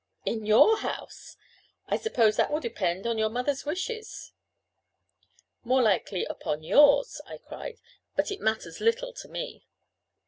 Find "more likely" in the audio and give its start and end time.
5.63-6.25